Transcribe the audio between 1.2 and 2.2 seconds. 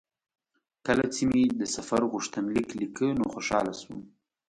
مې د سفر